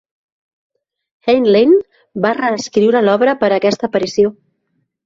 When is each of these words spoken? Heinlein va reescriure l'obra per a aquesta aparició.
Heinlein 1.27 1.77
va 2.27 2.33
reescriure 2.41 3.07
l'obra 3.07 3.39
per 3.45 3.53
a 3.53 3.63
aquesta 3.63 3.91
aparició. 3.93 4.35